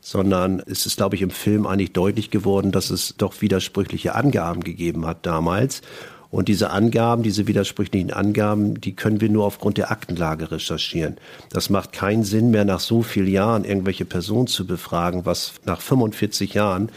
[0.00, 4.62] sondern es ist, glaube ich, im Film eigentlich deutlich geworden, dass es doch widersprüchliche Angaben
[4.62, 5.82] gegeben hat damals.
[6.30, 11.18] Und diese Angaben, diese widersprüchlichen Angaben, die können wir nur aufgrund der Aktenlage recherchieren.
[11.50, 15.82] Das macht keinen Sinn mehr, nach so vielen Jahren irgendwelche Personen zu befragen, was nach
[15.82, 16.90] 45 Jahren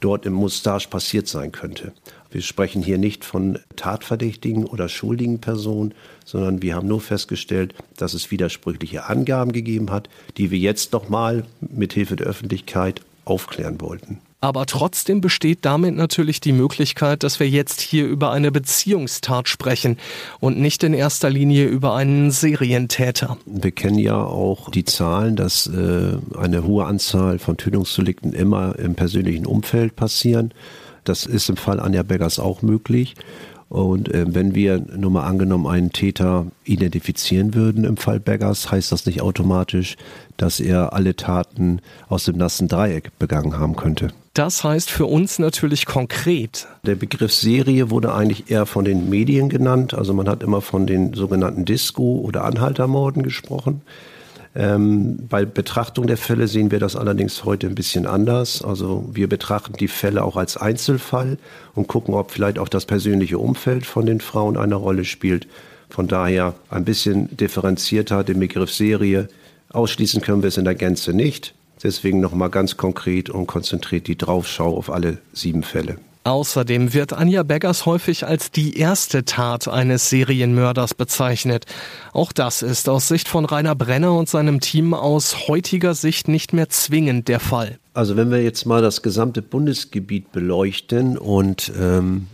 [0.00, 1.94] dort im Mustache passiert sein könnte.
[2.32, 8.14] Wir sprechen hier nicht von tatverdächtigen oder schuldigen Personen, sondern wir haben nur festgestellt, dass
[8.14, 14.18] es widersprüchliche Angaben gegeben hat, die wir jetzt nochmal mit Hilfe der Öffentlichkeit aufklären wollten.
[14.40, 19.98] Aber trotzdem besteht damit natürlich die Möglichkeit, dass wir jetzt hier über eine Beziehungstat sprechen
[20.40, 23.36] und nicht in erster Linie über einen Serientäter.
[23.46, 28.96] Wir kennen ja auch die Zahlen, dass äh, eine hohe Anzahl von Tötungsdelikten immer im
[28.96, 30.52] persönlichen Umfeld passieren.
[31.04, 33.14] Das ist im Fall Anja Beggers auch möglich.
[33.72, 38.92] Und äh, wenn wir nur mal angenommen einen Täter identifizieren würden im Fall Beggars, heißt
[38.92, 39.96] das nicht automatisch,
[40.36, 44.08] dass er alle Taten aus dem nassen Dreieck begangen haben könnte.
[44.34, 46.66] Das heißt für uns natürlich konkret.
[46.84, 49.94] Der Begriff Serie wurde eigentlich eher von den Medien genannt.
[49.94, 53.80] Also man hat immer von den sogenannten Disco- oder Anhaltermorden gesprochen.
[54.54, 58.62] Ähm, bei Betrachtung der Fälle sehen wir das allerdings heute ein bisschen anders.
[58.62, 61.38] Also wir betrachten die Fälle auch als Einzelfall
[61.74, 65.46] und gucken, ob vielleicht auch das persönliche Umfeld von den Frauen eine Rolle spielt.
[65.88, 69.28] Von daher ein bisschen differenzierter den Begriff Serie.
[69.70, 71.54] Ausschließen können wir es in der Gänze nicht.
[71.82, 75.96] Deswegen nochmal ganz konkret und konzentriert die Draufschau auf alle sieben Fälle.
[76.24, 81.66] Außerdem wird Anja Beggers häufig als die erste Tat eines Serienmörders bezeichnet.
[82.12, 86.52] Auch das ist aus Sicht von Rainer Brenner und seinem Team aus heutiger Sicht nicht
[86.52, 87.78] mehr zwingend der Fall.
[87.94, 92.28] Also wenn wir jetzt mal das gesamte Bundesgebiet beleuchten und ähm,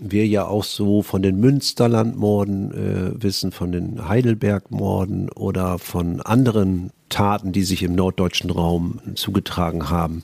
[0.00, 6.90] wir ja auch so von den Münsterlandmorden äh, wissen, von den Heidelbergmorden oder von anderen
[7.08, 10.22] Taten, die sich im norddeutschen Raum zugetragen haben,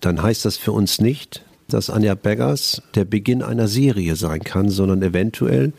[0.00, 4.68] dann heißt das für uns nicht, dass Anja Beggars der Beginn einer Serie sein kann,
[4.68, 5.72] sondern eventuell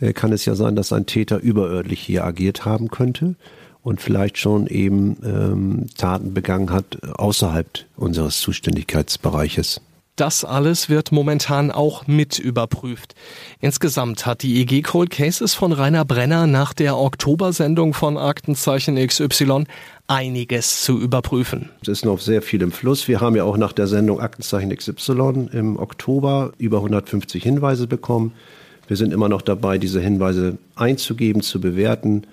[0.00, 3.34] äh, kann es ja sein, dass ein Täter überörtlich hier agiert haben könnte
[3.82, 9.80] und vielleicht schon eben ähm, Taten begangen hat außerhalb unseres Zuständigkeitsbereiches.
[10.16, 13.14] Das alles wird momentan auch mit überprüft.
[13.60, 19.64] Insgesamt hat die EG Cold Cases von Rainer Brenner nach der Oktobersendung von Aktenzeichen XY
[20.08, 21.70] einiges zu überprüfen.
[21.80, 23.08] Es ist noch sehr viel im Fluss.
[23.08, 28.32] Wir haben ja auch nach der Sendung Aktenzeichen XY im Oktober über 150 Hinweise bekommen.
[28.88, 32.26] Wir sind immer noch dabei, diese Hinweise einzugeben, zu bewerten,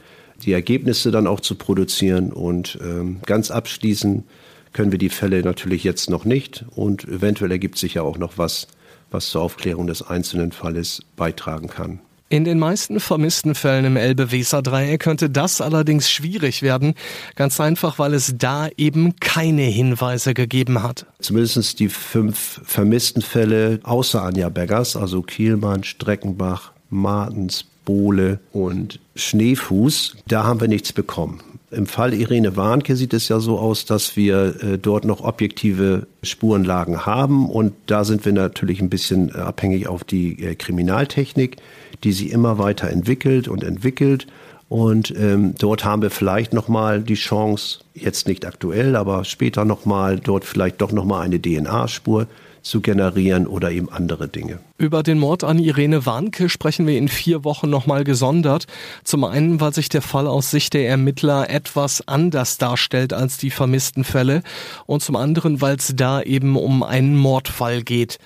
[0.43, 4.25] die Ergebnisse dann auch zu produzieren und ähm, ganz abschließen
[4.73, 8.37] können wir die Fälle natürlich jetzt noch nicht und eventuell ergibt sich ja auch noch
[8.37, 8.67] was,
[9.11, 11.99] was zur Aufklärung des einzelnen Falles beitragen kann.
[12.31, 16.93] In den meisten vermissten Fällen im Elbe-Weser-Dreieck könnte das allerdings schwierig werden,
[17.35, 21.07] ganz einfach, weil es da eben keine Hinweise gegeben hat.
[21.19, 30.17] Zumindest die fünf vermissten Fälle außer Anja Beggers, also Kielmann, Streckenbach, Martens, Bohle und Schneefuß,
[30.27, 31.39] da haben wir nichts bekommen.
[31.71, 36.05] Im Fall Irene Warnke sieht es ja so aus, dass wir äh, dort noch objektive
[36.21, 41.57] Spurenlagen haben und da sind wir natürlich ein bisschen äh, abhängig auf die äh, Kriminaltechnik,
[42.03, 44.27] die sie immer weiter entwickelt und entwickelt.
[44.67, 50.19] Und ähm, dort haben wir vielleicht nochmal die Chance, jetzt nicht aktuell, aber später nochmal,
[50.19, 52.27] dort vielleicht doch nochmal eine DNA-Spur
[52.61, 54.59] zu generieren oder eben andere Dinge.
[54.77, 58.65] Über den Mord an Irene Warnke sprechen wir in vier Wochen nochmal gesondert.
[59.03, 63.51] Zum einen, weil sich der Fall aus Sicht der Ermittler etwas anders darstellt als die
[63.51, 64.43] vermissten Fälle
[64.85, 68.19] und zum anderen, weil es da eben um einen Mordfall geht.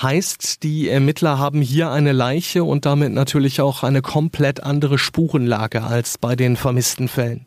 [0.00, 5.82] Heißt, die Ermittler haben hier eine Leiche und damit natürlich auch eine komplett andere Spurenlage
[5.82, 7.46] als bei den vermissten Fällen.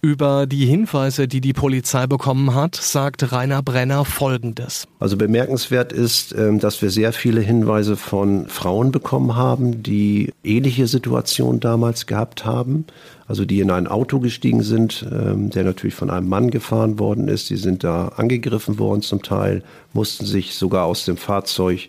[0.00, 4.86] Über die Hinweise, die die Polizei bekommen hat, sagt Rainer Brenner Folgendes.
[5.00, 10.86] Also bemerkenswert ist, ähm, dass wir sehr viele Hinweise von Frauen bekommen haben, die ähnliche
[10.86, 12.86] Situationen damals gehabt haben.
[13.26, 17.26] Also die in ein Auto gestiegen sind, ähm, der natürlich von einem Mann gefahren worden
[17.26, 17.50] ist.
[17.50, 21.88] Die sind da angegriffen worden zum Teil, mussten sich sogar aus dem Fahrzeug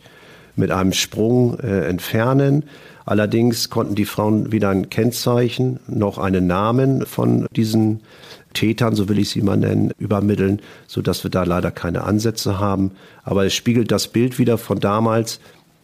[0.56, 2.64] mit einem Sprung äh, entfernen.
[3.06, 8.02] Allerdings konnten die Frauen weder ein Kennzeichen noch einen Namen von diesen
[8.54, 12.60] Tätern, so will ich sie mal nennen, übermitteln, so dass wir da leider keine Ansätze
[12.60, 12.92] haben.
[13.24, 15.40] Aber es spiegelt das Bild wieder von damals.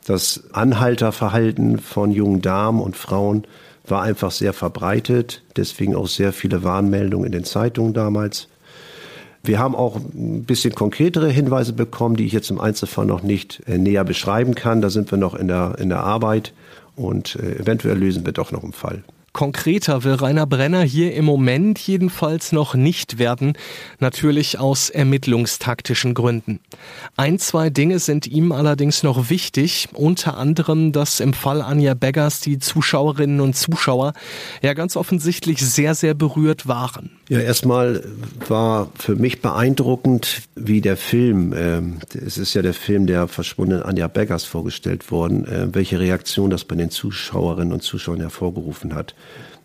[0.06, 3.46] Das Anhalterverhalten von jungen Damen und Frauen
[3.88, 5.44] war einfach sehr verbreitet.
[5.58, 8.48] Deswegen auch sehr viele Warnmeldungen in den Zeitungen damals.
[9.48, 13.62] Wir haben auch ein bisschen konkretere Hinweise bekommen, die ich jetzt im Einzelfall noch nicht
[13.68, 14.82] äh, näher beschreiben kann.
[14.82, 16.54] Da sind wir noch in der, in der Arbeit
[16.96, 19.04] und äh, eventuell lösen wir doch noch einen Fall.
[19.36, 23.58] Konkreter will Rainer Brenner hier im Moment jedenfalls noch nicht werden,
[24.00, 26.62] natürlich aus ermittlungstaktischen Gründen.
[27.18, 32.40] Ein, zwei Dinge sind ihm allerdings noch wichtig, unter anderem, dass im Fall Anja Beggers
[32.40, 34.14] die Zuschauerinnen und Zuschauer
[34.62, 37.10] ja ganz offensichtlich sehr, sehr berührt waren.
[37.28, 38.04] Ja, erstmal
[38.48, 41.82] war für mich beeindruckend, wie der Film, äh,
[42.26, 46.64] es ist ja der Film der verschwundenen Anja Beggers vorgestellt worden, äh, welche Reaktion das
[46.64, 49.14] bei den Zuschauerinnen und Zuschauern hervorgerufen hat.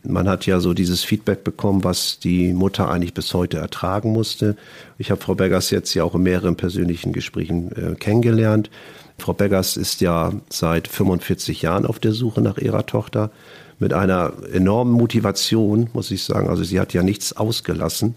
[0.03, 4.57] Man hat ja so dieses Feedback bekommen, was die Mutter eigentlich bis heute ertragen musste.
[4.99, 8.71] Ich habe Frau Beggers jetzt ja auch in mehreren persönlichen Gesprächen äh, kennengelernt.
[9.19, 13.31] Frau Beggers ist ja seit 45 Jahren auf der Suche nach ihrer Tochter
[13.79, 16.49] mit einer enormen Motivation, muss ich sagen.
[16.49, 18.15] Also sie hat ja nichts ausgelassen.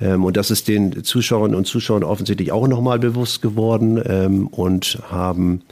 [0.00, 4.98] Ähm, und das ist den Zuschauerinnen und Zuschauern offensichtlich auch nochmal bewusst geworden ähm, und
[5.10, 5.62] haben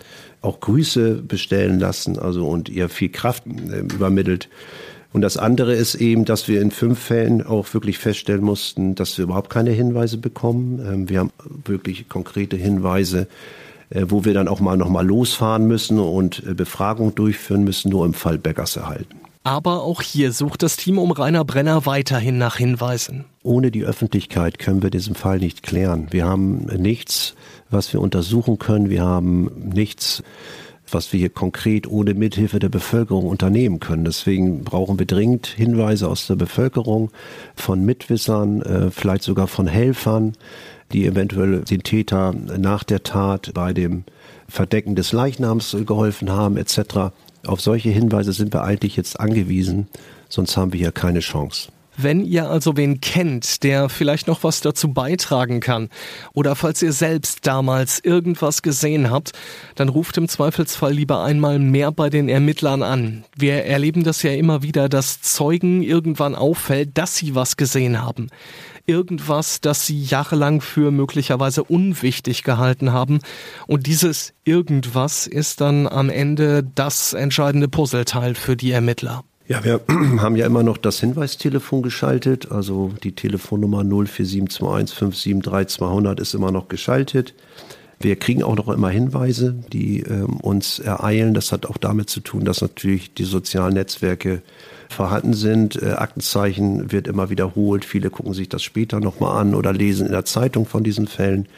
[0.43, 4.49] auch Grüße bestellen lassen, also und ihr viel Kraft äh, übermittelt.
[5.17, 9.17] Und das andere ist eben, dass wir in fünf Fällen auch wirklich feststellen mussten, dass
[9.17, 10.79] wir überhaupt keine Hinweise bekommen.
[10.87, 11.31] Ähm, wir haben
[11.65, 13.27] wirklich konkrete Hinweise,
[13.89, 18.05] äh, wo wir dann auch mal nochmal losfahren müssen und äh, Befragung durchführen müssen, nur
[18.05, 19.17] im Fall Beggars erhalten.
[19.43, 23.25] Aber auch hier sucht das Team um Rainer Brenner weiterhin nach Hinweisen.
[23.43, 26.09] Ohne die Öffentlichkeit können wir diesen Fall nicht klären.
[26.11, 27.35] Wir haben nichts,
[27.71, 28.91] was wir untersuchen können.
[28.91, 30.23] Wir haben nichts,
[30.91, 34.05] was wir hier konkret ohne Mithilfe der Bevölkerung unternehmen können.
[34.05, 37.11] Deswegen brauchen wir dringend Hinweise aus der Bevölkerung,
[37.55, 40.33] von Mitwissern, äh, vielleicht sogar von Helfern,
[40.93, 44.05] die eventuell den Täter nach der Tat bei dem
[44.49, 47.13] Verdecken des Leichnams geholfen haben, etc.
[47.47, 49.89] Auf solche Hinweise sind wir eigentlich jetzt angewiesen,
[50.29, 51.69] sonst haben wir hier keine Chance.
[51.97, 55.89] Wenn ihr also wen kennt, der vielleicht noch was dazu beitragen kann,
[56.35, 59.33] oder falls ihr selbst damals irgendwas gesehen habt,
[59.77, 63.25] dann ruft im Zweifelsfall lieber einmal mehr bei den Ermittlern an.
[63.37, 68.29] Wir erleben das ja immer wieder, dass Zeugen irgendwann auffällt, dass sie was gesehen haben.
[68.85, 73.21] Irgendwas, das sie jahrelang für möglicherweise unwichtig gehalten haben.
[73.67, 79.25] Und dieses irgendwas ist dann am Ende das entscheidende Puzzleteil für die Ermittler.
[79.49, 79.81] Ja, wir
[80.21, 86.69] haben ja immer noch das Hinweistelefon geschaltet, also die Telefonnummer 04721 573 ist immer noch
[86.69, 87.35] geschaltet.
[87.99, 91.33] Wir kriegen auch noch immer Hinweise, die ähm, uns ereilen.
[91.33, 94.43] Das hat auch damit zu tun, dass natürlich die sozialen Netzwerke
[94.91, 95.81] vorhanden sind.
[95.81, 97.87] Äh, Aktenzeichen wird immer wiederholt.
[97.87, 101.49] Viele gucken sich das später nochmal an oder lesen in der Zeitung von diesen Fällen.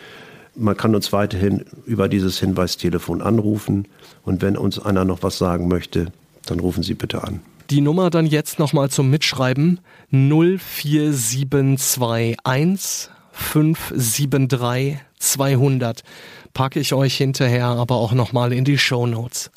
[0.54, 3.88] Man kann uns weiterhin über dieses Hinweistelefon anrufen.
[4.24, 6.12] Und wenn uns einer noch was sagen möchte,
[6.46, 7.40] dann rufen Sie bitte an.
[7.70, 9.80] Die Nummer dann jetzt nochmal zum Mitschreiben.
[10.10, 16.02] 04721 573 200
[16.58, 19.52] packe ich euch hinterher aber auch nochmal in die Show Notes.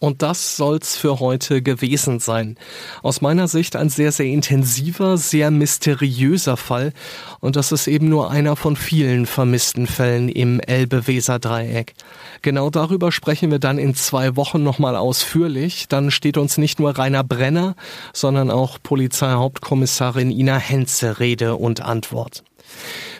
[0.00, 2.56] Und das soll's für heute gewesen sein.
[3.02, 6.94] Aus meiner Sicht ein sehr, sehr intensiver, sehr mysteriöser Fall.
[7.40, 11.92] Und das ist eben nur einer von vielen vermissten Fällen im Elbe-Weser-Dreieck.
[12.40, 15.88] Genau darüber sprechen wir dann in zwei Wochen nochmal ausführlich.
[15.88, 17.76] Dann steht uns nicht nur Rainer Brenner,
[18.14, 22.44] sondern auch Polizeihauptkommissarin Ina Henze Rede und Antwort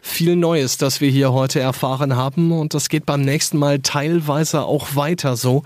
[0.07, 4.63] viel Neues, das wir hier heute erfahren haben und das geht beim nächsten Mal teilweise
[4.63, 5.63] auch weiter so,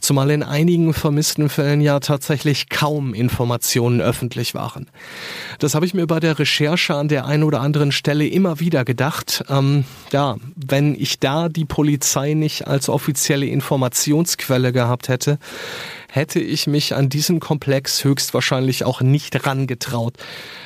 [0.00, 4.88] zumal in einigen vermissten Fällen ja tatsächlich kaum Informationen öffentlich waren.
[5.58, 8.86] Das habe ich mir bei der Recherche an der einen oder anderen Stelle immer wieder
[8.86, 9.44] gedacht.
[9.50, 15.38] Ähm, ja, wenn ich da die Polizei nicht als offizielle Informationsquelle gehabt hätte,
[16.12, 20.14] hätte ich mich an diesen Komplex höchstwahrscheinlich auch nicht rangetraut.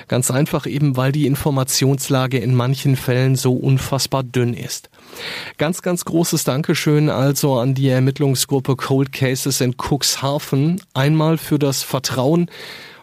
[0.09, 4.91] Ganz einfach eben, weil die Informationslage in manchen Fällen so unfassbar dünn ist.
[5.59, 10.81] Ganz, ganz großes Dankeschön also an die Ermittlungsgruppe Cold Cases in Cuxhaven.
[10.95, 12.51] Einmal für das Vertrauen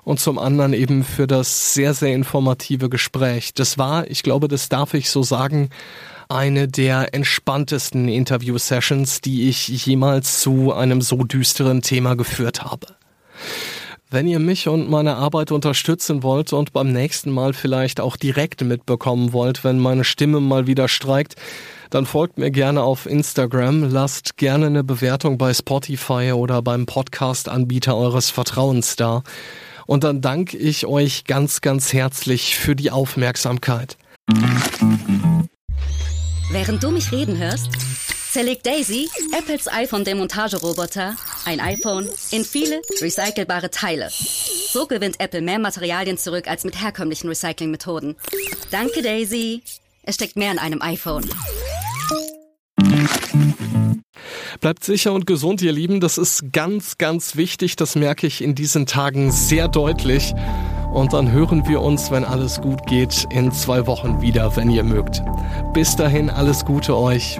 [0.03, 3.53] und zum anderen eben für das sehr, sehr informative Gespräch.
[3.53, 5.69] Das war, ich glaube, das darf ich so sagen,
[6.29, 12.87] eine der entspanntesten Interview-Sessions, die ich jemals zu einem so düsteren Thema geführt habe.
[14.13, 18.61] Wenn ihr mich und meine Arbeit unterstützen wollt und beim nächsten Mal vielleicht auch direkt
[18.61, 21.33] mitbekommen wollt, wenn meine Stimme mal wieder streikt,
[21.89, 27.97] dann folgt mir gerne auf Instagram, lasst gerne eine Bewertung bei Spotify oder beim Podcast-Anbieter
[27.97, 29.23] eures Vertrauens da.
[29.87, 33.97] Und dann danke ich euch ganz, ganz herzlich für die Aufmerksamkeit.
[36.51, 37.67] Während du mich reden hörst,
[38.33, 41.15] zerlegt Daisy, Apples iPhone-Demontageroboter,
[41.45, 44.09] ein iPhone in viele recycelbare Teile.
[44.09, 48.15] So gewinnt Apple mehr Materialien zurück als mit herkömmlichen Recyclingmethoden.
[48.71, 49.61] Danke, Daisy.
[50.01, 51.29] Es steckt mehr in einem iPhone.
[54.61, 55.99] Bleibt sicher und gesund, ihr Lieben.
[55.99, 57.75] Das ist ganz, ganz wichtig.
[57.75, 60.33] Das merke ich in diesen Tagen sehr deutlich.
[60.91, 64.83] Und dann hören wir uns, wenn alles gut geht, in zwei Wochen wieder, wenn ihr
[64.83, 65.21] mögt.
[65.73, 67.39] Bis dahin alles Gute euch.